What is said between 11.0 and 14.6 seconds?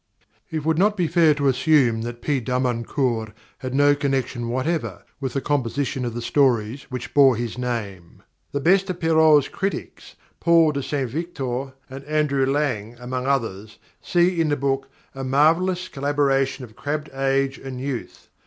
Victor and Andrew Lang among others, see in the